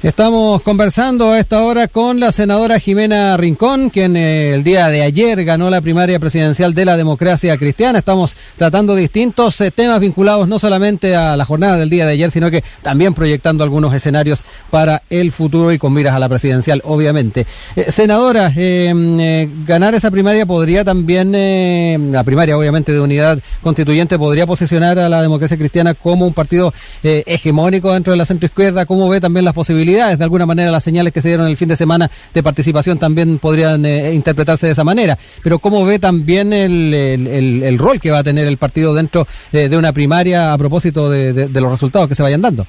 Estamos 0.00 0.62
conversando 0.62 1.32
a 1.32 1.40
esta 1.40 1.64
hora 1.64 1.88
con 1.88 2.20
la 2.20 2.30
senadora 2.30 2.78
Jimena 2.78 3.36
Rincón, 3.36 3.90
quien 3.90 4.16
eh, 4.16 4.54
el 4.54 4.62
día 4.62 4.86
de 4.90 5.02
ayer 5.02 5.44
ganó 5.44 5.70
la 5.70 5.80
primaria 5.80 6.20
presidencial 6.20 6.72
de 6.72 6.84
la 6.84 6.96
democracia 6.96 7.56
cristiana. 7.56 7.98
Estamos 7.98 8.36
tratando 8.56 8.94
distintos 8.94 9.60
eh, 9.60 9.72
temas 9.72 9.98
vinculados 9.98 10.46
no 10.46 10.60
solamente 10.60 11.16
a 11.16 11.36
la 11.36 11.44
jornada 11.44 11.78
del 11.78 11.90
día 11.90 12.06
de 12.06 12.12
ayer, 12.12 12.30
sino 12.30 12.48
que 12.48 12.62
también 12.80 13.12
proyectando 13.12 13.64
algunos 13.64 13.92
escenarios 13.92 14.44
para 14.70 15.02
el 15.10 15.32
futuro 15.32 15.72
y 15.72 15.78
con 15.78 15.92
miras 15.92 16.14
a 16.14 16.20
la 16.20 16.28
presidencial, 16.28 16.80
obviamente. 16.84 17.44
Eh, 17.74 17.90
senadora, 17.90 18.52
ganar 18.54 19.96
esa 19.96 20.12
primaria 20.12 20.46
podría 20.46 20.84
también, 20.84 22.12
la 22.12 22.22
primaria 22.22 22.56
obviamente 22.56 22.92
de 22.92 23.00
unidad 23.00 23.40
constituyente, 23.64 24.16
podría 24.16 24.46
posicionar 24.46 25.00
a 25.00 25.08
la 25.08 25.22
democracia 25.22 25.58
cristiana 25.58 25.94
como 25.94 26.24
un 26.24 26.34
partido 26.34 26.72
hegemónico 27.02 27.92
dentro 27.92 28.12
de 28.12 28.16
la 28.16 28.26
centroizquierda. 28.26 28.86
¿Cómo 28.86 29.08
ve 29.08 29.20
también 29.20 29.44
las 29.44 29.54
posibilidades? 29.54 29.87
De 29.88 30.22
alguna 30.22 30.44
manera 30.44 30.70
las 30.70 30.84
señales 30.84 31.14
que 31.14 31.22
se 31.22 31.28
dieron 31.28 31.46
el 31.46 31.56
fin 31.56 31.68
de 31.68 31.76
semana 31.76 32.10
de 32.34 32.42
participación 32.42 32.98
también 32.98 33.38
podrían 33.38 33.86
eh, 33.86 34.12
interpretarse 34.12 34.66
de 34.66 34.72
esa 34.72 34.84
manera. 34.84 35.16
Pero 35.42 35.58
¿cómo 35.58 35.86
ve 35.86 35.98
también 35.98 36.52
el, 36.52 36.92
el, 36.92 37.78
rol 37.78 37.98
que 37.98 38.10
va 38.10 38.18
a 38.18 38.22
tener 38.22 38.46
el 38.46 38.58
partido 38.58 38.92
dentro 38.92 39.26
eh, 39.50 39.68
de 39.68 39.76
una 39.78 39.92
primaria 39.94 40.52
a 40.52 40.58
propósito 40.58 41.08
de, 41.08 41.48
los 41.48 41.70
resultados 41.70 42.06
que 42.06 42.14
se 42.14 42.22
vayan 42.22 42.42
dando? 42.42 42.66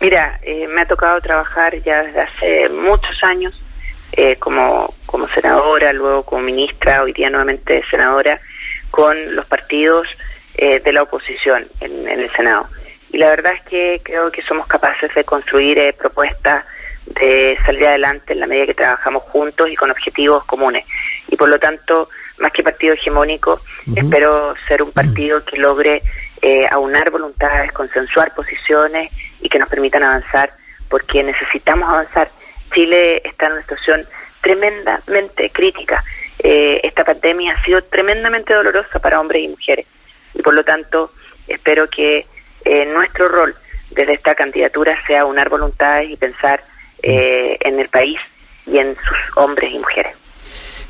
Mira, 0.00 0.40
eh, 0.42 0.66
me 0.66 0.80
ha 0.80 0.86
tocado 0.86 1.20
trabajar 1.20 1.80
ya 1.82 2.02
desde 2.02 2.20
hace 2.20 2.68
muchos 2.70 3.22
años 3.22 3.54
como, 4.38 4.94
como 5.04 5.28
senadora, 5.28 5.92
luego 5.92 6.22
como 6.22 6.42
ministra, 6.42 7.02
hoy 7.02 7.12
día 7.12 7.28
nuevamente 7.28 7.84
senadora, 7.90 8.40
con 8.90 9.36
los 9.36 9.44
partidos 9.44 10.06
de 10.56 10.90
la 10.90 11.02
oposición 11.02 11.66
en 11.80 12.08
el 12.08 12.30
Senado 12.30 12.66
y 13.16 13.18
la 13.18 13.30
verdad 13.30 13.54
es 13.54 13.62
que 13.62 14.02
creo 14.04 14.30
que 14.30 14.42
somos 14.42 14.66
capaces 14.66 15.12
de 15.14 15.24
construir 15.24 15.78
eh, 15.78 15.94
propuestas 15.94 16.66
de 17.06 17.56
salir 17.64 17.86
adelante 17.86 18.34
en 18.34 18.40
la 18.40 18.46
medida 18.46 18.66
que 18.66 18.74
trabajamos 18.74 19.22
juntos 19.22 19.70
y 19.70 19.74
con 19.74 19.90
objetivos 19.90 20.44
comunes. 20.44 20.84
Y 21.28 21.34
por 21.34 21.48
lo 21.48 21.58
tanto, 21.58 22.10
más 22.36 22.52
que 22.52 22.62
partido 22.62 22.92
hegemónico, 22.92 23.62
espero 23.94 24.54
ser 24.68 24.82
un 24.82 24.92
partido 24.92 25.42
que 25.46 25.56
logre 25.56 26.02
eh, 26.42 26.66
aunar 26.70 27.10
voluntades, 27.10 27.72
consensuar 27.72 28.34
posiciones 28.34 29.10
y 29.40 29.48
que 29.48 29.58
nos 29.58 29.70
permitan 29.70 30.02
avanzar, 30.02 30.52
porque 30.90 31.22
necesitamos 31.22 31.88
avanzar. 31.88 32.30
Chile 32.74 33.22
está 33.24 33.46
en 33.46 33.52
una 33.52 33.62
situación 33.62 34.06
tremendamente 34.42 35.48
crítica. 35.48 36.04
Eh, 36.38 36.82
esta 36.82 37.02
pandemia 37.02 37.54
ha 37.54 37.64
sido 37.64 37.80
tremendamente 37.84 38.52
dolorosa 38.52 38.98
para 38.98 39.18
hombres 39.18 39.42
y 39.42 39.48
mujeres 39.48 39.86
y 40.34 40.42
por 40.42 40.52
lo 40.52 40.62
tanto 40.64 41.12
espero 41.48 41.88
que 41.88 42.26
nuestro 42.86 43.28
rol 43.28 43.54
desde 43.90 44.14
esta 44.14 44.34
candidatura 44.34 44.96
sea 45.06 45.24
unar 45.24 45.48
voluntades 45.48 46.10
y 46.10 46.16
pensar 46.16 46.62
eh, 47.02 47.56
en 47.60 47.78
el 47.78 47.88
país 47.88 48.18
y 48.66 48.78
en 48.78 48.96
sus 48.96 49.36
hombres 49.36 49.72
y 49.72 49.78
mujeres. 49.78 50.14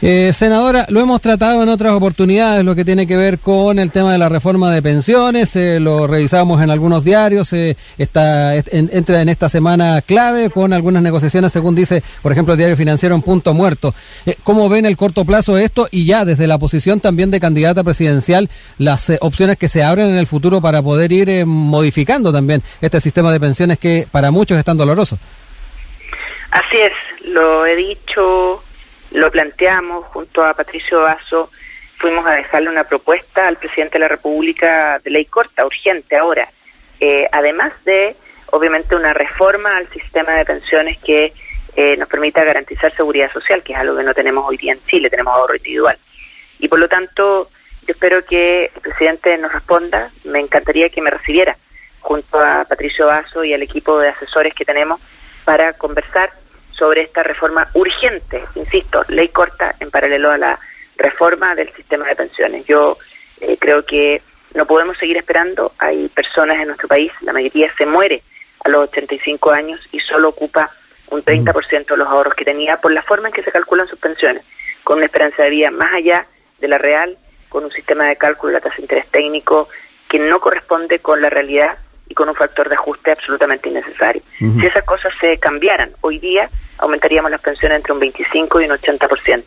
Eh, 0.03 0.35
senadora, 0.35 0.85
lo 0.91 1.01
hemos 1.01 1.23
tratado 1.23 1.63
en 1.63 1.71
otras 1.71 1.93
oportunidades, 1.93 2.63
lo 2.63 2.75
que 2.75 2.85
tiene 2.85 3.07
que 3.07 3.17
ver 3.17 3.39
con 3.39 3.79
el 3.79 3.91
tema 3.91 4.13
de 4.13 4.19
la 4.19 4.29
reforma 4.29 4.71
de 4.71 4.83
pensiones, 4.83 5.57
eh, 5.57 5.81
lo 5.81 6.07
revisamos 6.07 6.63
en 6.63 6.71
algunos 6.71 7.03
diarios, 7.03 7.51
eh, 7.55 7.79
está, 7.97 8.55
entra 8.57 9.23
en 9.23 9.31
esta 9.31 9.49
semana 9.49 10.03
clave 10.03 10.51
con 10.51 10.75
algunas 10.75 11.03
negociaciones, 11.03 11.51
según 11.51 11.75
dice, 11.75 12.03
por 12.21 12.31
ejemplo, 12.31 12.53
el 12.53 12.59
diario 12.59 12.77
financiero 12.77 13.15
en 13.15 13.23
punto 13.23 13.55
muerto. 13.55 13.95
Eh, 14.27 14.37
¿Cómo 14.45 14.69
ven 14.69 14.85
el 14.85 14.99
corto 14.99 15.25
plazo 15.25 15.57
esto 15.57 15.89
y 15.91 16.05
ya 16.05 16.27
desde 16.27 16.47
la 16.47 16.59
posición 16.59 17.01
también 17.01 17.31
de 17.31 17.41
candidata 17.41 17.83
presidencial, 17.83 18.51
las 18.77 19.11
opciones 19.21 19.57
que 19.57 19.69
se 19.69 19.83
abren 19.83 20.09
en 20.11 20.17
el 20.17 20.27
futuro 20.27 20.61
para 20.61 20.83
poder 20.83 21.11
ir 21.11 21.47
modificando 21.47 22.35
también 22.35 22.63
este 22.83 23.01
sistema 23.01 23.33
de 23.33 23.41
pensiones 23.41 23.79
que 23.79 24.07
para 24.11 24.31
muchos 24.31 24.59
es 24.59 24.65
tan 24.65 24.77
doloroso? 24.77 25.19
Así 26.51 26.77
es, 26.77 26.93
lo 27.29 27.65
he 27.65 27.75
dicho 27.77 28.63
lo 29.17 29.31
planteamos 29.31 30.05
junto 30.09 30.45
a 30.45 30.53
Patricio 30.53 31.01
Vaso, 31.01 31.51
fuimos 31.99 32.27
a 32.27 32.33
dejarle 32.33 32.69
una 32.69 32.85
propuesta 32.85 33.49
al 33.49 33.57
presidente 33.57 33.95
de 33.95 34.01
la 34.01 34.09
República 34.09 35.01
de 35.03 35.11
ley 35.11 35.25
corta, 35.25 35.65
urgente 35.65 36.17
ahora, 36.17 36.51
eh, 37.01 37.27
además 37.33 37.73
de, 37.87 38.15
obviamente, 38.51 38.95
una 38.95 39.15
reforma 39.15 39.79
al 39.79 39.89
sistema 39.89 40.35
de 40.35 40.45
pensiones 40.45 40.99
que 40.99 41.33
eh, 41.77 41.97
nos 41.97 42.11
permita 42.11 42.45
garantizar 42.45 42.95
seguridad 42.95 43.33
social, 43.33 43.63
que 43.63 43.73
es 43.73 43.79
algo 43.79 43.97
que 43.97 44.03
no 44.03 44.13
tenemos 44.13 44.45
hoy 44.47 44.59
día 44.59 44.75
en 44.75 44.85
Chile, 44.85 45.09
tenemos 45.09 45.33
ahorro 45.35 45.57
individual. 45.57 45.97
Y 46.59 46.69
por 46.69 46.79
lo 46.79 46.89
tanto, 46.89 47.49
yo 47.87 47.93
espero 47.93 48.23
que 48.23 48.67
el 48.67 48.81
presidente 48.83 49.39
nos 49.39 49.51
responda, 49.51 50.11
me 50.25 50.41
encantaría 50.41 50.91
que 50.91 51.01
me 51.01 51.11
recibiera 51.11 51.57
junto 52.01 52.39
a 52.39 52.67
Patricio 52.67 53.07
Vaso 53.07 53.45
y 53.45 53.55
al 53.55 53.63
equipo 53.63 53.99
de 53.99 54.11
asesores 54.11 54.53
que 54.53 54.67
tenemos 54.67 55.01
para 55.47 55.73
conversar 55.73 56.33
sobre 56.79 57.03
esta 57.03 57.23
reforma 57.23 57.69
urgente, 57.75 58.45
insisto, 58.55 59.03
ley 59.09 59.29
corta 59.29 59.75
en 59.81 59.91
paralelo 59.91 60.31
a 60.31 60.39
la 60.39 60.59
reforma 60.97 61.55
del 61.55 61.73
sistema 61.75 62.07
de 62.07 62.17
pensiones. 62.17 62.67
Yo 62.67 62.99
eh, 63.41 63.57
creo 63.59 63.85
que 63.85 64.23
no 64.55 64.67
podemos 64.67 64.97
seguir 64.99 65.17
esperando. 65.17 65.73
Hay 65.79 66.09
personas 66.09 66.59
en 66.59 66.69
nuestro 66.69 66.89
país, 66.89 67.13
la 67.23 67.33
mayoría 67.33 67.73
se 67.77 67.87
muere 67.87 68.23
a 68.65 68.69
los 68.69 68.89
85 68.91 69.51
años 69.51 69.81
y 69.93 70.01
solo 70.01 70.31
ocupa 70.31 70.71
un 71.11 71.23
30% 71.23 71.87
de 71.87 71.97
los 71.97 72.09
ahorros 72.09 72.35
que 72.35 72.45
tenía 72.45 72.79
por 72.79 72.93
la 72.93 73.03
forma 73.03 73.29
en 73.29 73.35
que 73.35 73.43
se 73.43 73.53
calculan 73.53 73.87
sus 73.87 73.99
pensiones, 73.99 74.43
con 74.83 74.99
una 74.99 75.07
esperanza 75.07 75.43
de 75.45 75.51
vida 75.51 75.71
más 75.71 75.93
allá 75.95 76.27
de 76.59 76.69
la 76.69 76.79
real, 76.79 77.17
con 77.49 77.65
un 77.65 77.71
sistema 77.71 78.09
de 78.09 78.17
cálculo 78.17 78.53
de 78.53 78.59
la 78.59 78.61
tasa 78.61 78.77
de 78.77 78.83
interés 78.83 79.09
técnico 79.09 79.69
que 80.09 80.19
no 80.19 80.41
corresponde 80.41 80.99
con 80.99 81.21
la 81.21 81.31
realidad 81.31 81.79
con 82.17 82.31
un 82.31 82.35
factor 82.35 82.69
de 82.69 82.75
ajuste 82.75 83.13
absolutamente 83.13 83.69
innecesario. 83.69 84.23
Si 84.39 84.67
esas 84.67 84.85
cosas 84.85 85.13
se 85.21 85.39
cambiaran 85.39 85.93
hoy 86.01 86.19
día, 86.19 86.49
aumentaríamos 86.79 87.31
las 87.31 87.43
pensiones 87.43 87.77
entre 87.77 87.93
un 87.93 88.01
25 88.01 88.61
y 88.61 88.65
un 88.65 88.71
80%. 88.71 89.45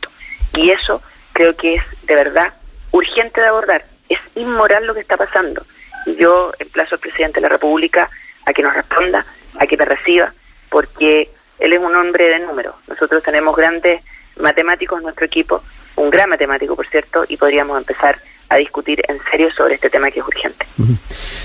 Y 0.54 0.70
eso 0.70 1.02
creo 1.34 1.56
que 1.58 1.76
es 1.76 1.84
de 2.04 2.16
verdad 2.16 2.54
urgente 2.92 3.42
de 3.42 3.48
abordar. 3.48 3.84
Es 4.08 4.20
inmoral 4.36 4.86
lo 4.86 4.94
que 4.94 5.00
está 5.00 5.18
pasando. 5.18 5.66
Y 6.06 6.16
yo 6.16 6.52
emplazo 6.60 6.96
al 6.96 7.02
presidente 7.02 7.40
de 7.40 7.42
la 7.42 7.50
República 7.50 8.08
a 8.46 8.54
que 8.54 8.62
nos 8.62 8.76
responda, 8.76 9.26
a 9.58 9.66
que 9.66 9.76
me 9.76 9.86
reciba, 9.86 10.32
porque 10.70 11.32
él 11.58 11.74
es 11.74 11.80
un 11.80 11.96
hombre 11.96 12.26
de 12.30 12.40
números. 12.40 12.76
Nosotros 12.88 13.24
tenemos 13.24 13.56
grandes 13.56 14.04
matemáticos 14.38 15.00
en 15.00 15.06
nuestro 15.06 15.26
equipo, 15.26 15.64
un 15.96 16.12
gran 16.12 16.30
matemático, 16.30 16.76
por 16.76 16.88
cierto, 16.88 17.26
y 17.28 17.36
podríamos 17.36 17.80
empezar 17.80 18.20
a 18.50 18.58
discutir 18.58 19.00
en 19.08 19.18
serio 19.30 19.48
sobre 19.56 19.76
este 19.76 19.90
tema 19.90 20.10
que 20.10 20.20
es 20.20 20.26
urgente. 20.26 20.66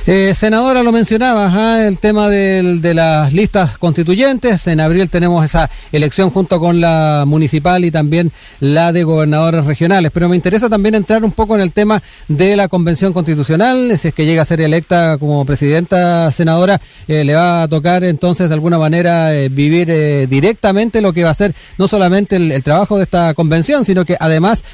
Eh, 0.06 0.32
senadora, 0.34 0.82
lo 0.82 0.90
mencionaba, 0.90 1.50
¿ah? 1.52 1.86
el 1.86 1.98
tema 1.98 2.28
de 2.28 2.94
las 2.94 3.32
listas 3.32 3.76
constituyentes. 3.78 4.66
En 4.66 4.80
abril 4.80 5.10
tenemos 5.10 5.44
esa 5.44 5.70
elección 5.92 6.30
junto 6.30 6.58
con 6.60 6.80
la 6.80 7.24
municipal 7.26 7.84
y 7.84 7.90
también 7.90 8.32
la 8.60 8.92
de 8.92 9.04
gobernadores 9.04 9.66
regionales. 9.66 10.10
Pero 10.12 10.28
me 10.28 10.36
interesa 10.36 10.70
también 10.70 10.94
entrar 10.94 11.24
un 11.24 11.32
poco 11.32 11.54
en 11.54 11.60
el 11.60 11.72
tema 11.72 12.02
de 12.28 12.56
la 12.56 12.68
convención 12.68 13.12
constitucional. 13.12 13.98
Si 13.98 14.08
es 14.08 14.14
que 14.14 14.24
llega 14.24 14.42
a 14.42 14.46
ser 14.46 14.62
electa 14.62 15.18
como 15.18 15.44
presidenta 15.44 16.32
senadora, 16.32 16.80
eh, 17.06 17.24
le 17.24 17.34
va 17.34 17.62
a 17.62 17.68
tocar 17.68 18.02
entonces 18.04 18.48
de 18.48 18.54
alguna 18.54 18.78
manera 18.78 19.34
eh, 19.34 19.50
vivir 19.50 20.28
directamente 20.28 21.02
lo 21.02 21.12
que 21.12 21.24
va 21.24 21.30
a 21.30 21.34
ser 21.34 21.54
no 21.76 21.86
solamente 21.86 22.36
el, 22.36 22.62
trabajo 22.62 22.96
de 22.96 23.02
esta 23.02 23.34
convención, 23.34 23.84
sino 23.84 24.06
que 24.06 24.16
además 24.18 24.64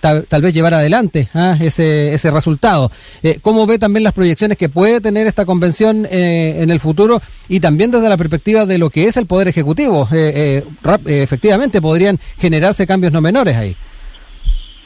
tal, 0.00 0.24
tal, 0.26 0.40
vez 0.40 0.54
llevar 0.54 0.72
adelante 0.72 1.28
¿ah? 1.34 1.56
Ese, 1.74 2.14
ese 2.14 2.30
resultado. 2.30 2.90
Eh, 3.22 3.38
¿Cómo 3.42 3.66
ve 3.66 3.78
también 3.78 4.04
las 4.04 4.12
proyecciones 4.12 4.56
que 4.56 4.68
puede 4.68 5.00
tener 5.00 5.26
esta 5.26 5.44
convención 5.44 6.06
eh, 6.06 6.62
en 6.62 6.70
el 6.70 6.80
futuro 6.80 7.20
y 7.48 7.60
también 7.60 7.90
desde 7.90 8.08
la 8.08 8.16
perspectiva 8.16 8.66
de 8.66 8.78
lo 8.78 8.90
que 8.90 9.04
es 9.04 9.16
el 9.16 9.26
Poder 9.26 9.48
Ejecutivo? 9.48 10.08
Eh, 10.12 10.62
efectivamente, 11.06 11.80
podrían 11.80 12.18
generarse 12.38 12.86
cambios 12.86 13.12
no 13.12 13.20
menores 13.20 13.56
ahí. 13.56 13.76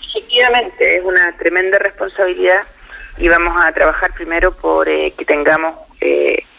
Efectivamente, 0.09 0.97
es 0.97 1.05
una 1.05 1.37
tremenda 1.37 1.79
responsabilidad 1.79 2.63
y 3.19 3.29
vamos 3.29 3.55
a 3.61 3.73
trabajar 3.73 4.13
primero 4.15 4.53
por 4.53 4.87
que 4.87 5.25
tengamos 5.27 5.75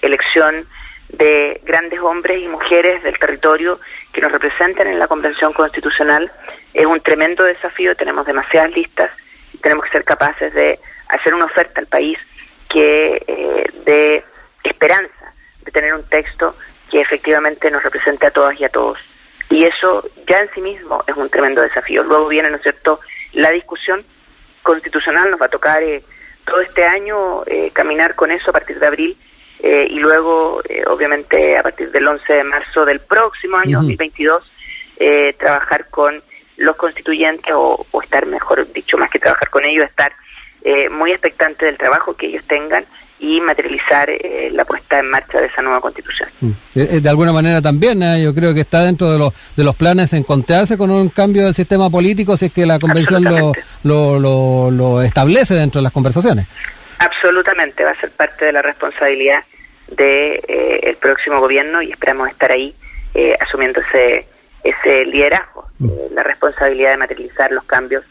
elección 0.01 0.65
de 1.09 1.59
grandes 1.65 2.00
hombres 2.00 2.43
y 2.43 2.48
mujeres 2.48 3.01
del 3.03 3.17
territorio 3.17 3.79
que 4.13 4.21
nos 4.21 4.31
representen 4.31 4.88
en 4.88 5.00
la 5.00 5.07
Convención 5.07 5.53
Constitucional. 5.53 6.31
Es 6.74 6.86
un 6.86 7.00
tremendo 7.00 7.43
desafío, 7.43 7.95
tenemos 7.95 8.25
demasiadas 8.25 8.71
listas 8.71 9.09
tenemos 9.61 9.85
que 9.85 9.91
ser 9.91 10.03
capaces 10.03 10.53
de 10.53 10.79
hacer 11.07 11.33
una 11.33 11.45
oferta 11.45 11.79
al 11.79 11.87
país 11.87 12.17
que 12.69 13.23
eh, 13.27 13.65
dé 13.85 14.23
esperanza 14.63 15.33
de 15.63 15.71
tener 15.71 15.93
un 15.93 16.03
texto 16.03 16.55
que 16.89 17.01
efectivamente 17.01 17.69
nos 17.71 17.83
represente 17.83 18.27
a 18.27 18.31
todas 18.31 18.59
y 18.59 18.63
a 18.63 18.69
todos. 18.69 18.99
Y 19.49 19.63
eso 19.63 20.07
ya 20.27 20.37
en 20.37 20.49
sí 20.53 20.61
mismo 20.61 21.03
es 21.07 21.15
un 21.15 21.29
tremendo 21.29 21.61
desafío. 21.61 22.03
Luego 22.03 22.27
viene, 22.27 22.49
¿no 22.49 22.57
es 22.57 22.61
cierto?, 22.61 22.99
la 23.33 23.51
discusión 23.51 24.03
constitucional, 24.61 25.31
nos 25.31 25.41
va 25.41 25.47
a 25.47 25.49
tocar 25.49 25.81
eh, 25.81 26.03
todo 26.45 26.61
este 26.61 26.85
año 26.85 27.43
eh, 27.45 27.71
caminar 27.73 28.15
con 28.15 28.31
eso 28.31 28.49
a 28.49 28.53
partir 28.53 28.79
de 28.79 28.87
abril 28.87 29.17
eh, 29.61 29.87
y 29.89 29.99
luego, 29.99 30.61
obviamente, 30.87 31.57
a 31.57 31.63
partir 31.63 31.91
del 31.91 32.07
11 32.07 32.31
de 32.31 32.43
marzo 32.43 32.85
del 32.85 32.99
próximo 32.99 33.57
año, 33.57 33.79
2022, 33.79 34.43
trabajar 35.37 35.89
con 35.89 36.21
los 36.59 36.75
constituyentes 36.75 37.53
o, 37.55 37.85
estar, 38.03 38.25
mejor 38.25 38.71
dicho, 38.71 38.97
más 38.97 39.09
que 39.09 39.19
trabajar 39.19 39.49
con 39.49 39.65
ellos, 39.65 39.85
estar 39.89 40.11
eh, 40.63 40.89
muy 40.89 41.11
expectante 41.11 41.65
del 41.65 41.77
trabajo 41.77 42.15
que 42.15 42.27
ellos 42.27 42.43
tengan 42.45 42.85
y 43.17 43.39
materializar 43.41 44.09
eh, 44.09 44.49
la 44.51 44.65
puesta 44.65 44.99
en 44.99 45.09
marcha 45.09 45.39
de 45.39 45.47
esa 45.47 45.61
nueva 45.61 45.79
constitución. 45.79 46.29
Mm. 46.41 46.51
Eh, 46.75 46.99
de 47.01 47.09
alguna 47.09 47.31
manera 47.31 47.61
también, 47.61 48.01
yo 48.21 48.35
creo 48.35 48.53
que 48.53 48.61
está 48.61 48.83
dentro 48.83 49.11
de 49.11 49.17
los, 49.17 49.33
de 49.55 49.63
los 49.63 49.75
planes 49.75 50.11
encontrarse 50.13 50.77
con 50.77 50.89
un 50.91 51.09
cambio 51.09 51.45
del 51.45 51.53
sistema 51.53 51.89
político 51.89 52.35
si 52.35 52.47
es 52.47 52.53
que 52.53 52.65
la 52.65 52.77
convención 52.77 53.23
lo, 53.23 53.53
lo, 54.19 54.71
lo, 54.71 55.01
establece 55.01 55.53
dentro 55.53 55.79
de 55.79 55.83
las 55.83 55.93
conversaciones. 55.93 56.45
Absolutamente, 56.99 57.83
va 57.85 57.91
a 57.91 57.99
ser 58.01 58.11
parte 58.11 58.45
de 58.45 58.51
la 58.51 58.61
responsabilidad 58.61 59.43
del 59.87 59.97
de, 59.97 60.79
el 60.83 60.95
próximo 60.97 61.39
gobierno 61.39 61.81
y 61.81 61.91
esperamos 61.91 62.29
estar 62.29 62.51
ahí 62.51 62.75
asumiendo 63.39 63.81
ese, 63.81 64.27
ese 64.63 65.05
liderazgo. 65.05 65.58
Eh, 65.83 66.09
la 66.13 66.24
responsabilidad 66.24 66.91
de 66.91 66.98
materializar 66.98 67.51
los 67.51 67.63
cambios 67.63 68.03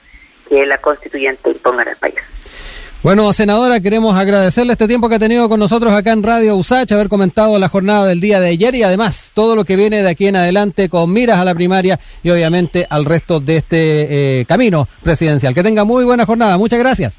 que 0.49 0.65
la 0.67 0.79
constituyente 0.79 1.51
imponga 1.51 1.83
en 1.83 1.89
el 1.91 1.97
país. 1.97 2.17
Bueno, 3.01 3.33
senadora, 3.33 3.79
queremos 3.79 4.17
agradecerle 4.17 4.73
este 4.73 4.89
tiempo 4.89 5.09
que 5.09 5.15
ha 5.15 5.19
tenido 5.21 5.49
con 5.49 5.61
nosotros 5.61 5.93
acá 5.93 6.11
en 6.11 6.25
Radio 6.25 6.57
USACH, 6.57 6.91
haber 6.93 7.09
comentado 7.09 7.57
la 7.57 7.69
jornada 7.69 8.07
del 8.07 8.21
día 8.21 8.41
de 8.41 8.49
ayer 8.49 8.75
y 8.75 8.83
además 8.83 9.31
todo 9.35 9.55
lo 9.55 9.65
que 9.65 9.77
viene 9.77 10.03
de 10.03 10.11
aquí 10.11 10.27
en 10.27 10.35
adelante 10.35 10.89
con 10.89 11.13
miras 11.13 11.39
a 11.39 11.45
la 11.45 11.55
primaria 11.55 12.01
y 12.25 12.31
obviamente 12.31 12.87
al 12.91 13.05
resto 13.05 13.39
de 13.39 13.59
este 13.59 14.41
eh, 14.41 14.45
camino 14.47 14.89
presidencial. 15.05 15.55
Que 15.55 15.63
tenga 15.63 15.85
muy 15.85 16.05
buena 16.05 16.27
jornada. 16.27 16.59
Muchas 16.59 16.81
gracias. 16.81 17.19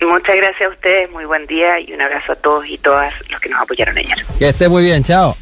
Muchas 0.00 0.34
gracias 0.34 0.68
a 0.68 0.72
ustedes, 0.72 1.10
muy 1.12 1.26
buen 1.26 1.46
día 1.46 1.78
y 1.78 1.92
un 1.92 2.00
abrazo 2.00 2.32
a 2.32 2.36
todos 2.36 2.66
y 2.66 2.78
todas 2.78 3.14
los 3.30 3.40
que 3.40 3.50
nos 3.50 3.60
apoyaron 3.60 3.96
ayer. 3.98 4.18
Que 4.38 4.48
esté 4.48 4.68
muy 4.68 4.82
bien, 4.82 5.04
chao. 5.04 5.36